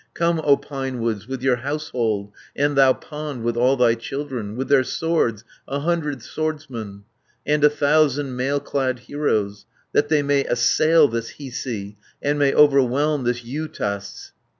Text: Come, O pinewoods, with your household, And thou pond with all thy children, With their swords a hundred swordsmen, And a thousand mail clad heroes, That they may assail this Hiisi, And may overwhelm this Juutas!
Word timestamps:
Come, 0.15 0.41
O 0.43 0.57
pinewoods, 0.57 1.27
with 1.27 1.43
your 1.43 1.57
household, 1.57 2.31
And 2.55 2.75
thou 2.75 2.93
pond 2.93 3.43
with 3.43 3.55
all 3.55 3.77
thy 3.77 3.93
children, 3.93 4.55
With 4.55 4.67
their 4.67 4.83
swords 4.83 5.43
a 5.67 5.81
hundred 5.81 6.23
swordsmen, 6.23 7.03
And 7.45 7.63
a 7.63 7.69
thousand 7.69 8.35
mail 8.35 8.59
clad 8.59 8.97
heroes, 9.01 9.67
That 9.93 10.09
they 10.09 10.23
may 10.23 10.43
assail 10.45 11.07
this 11.07 11.33
Hiisi, 11.37 11.97
And 12.19 12.39
may 12.39 12.51
overwhelm 12.51 13.25
this 13.25 13.41
Juutas! 13.43 14.31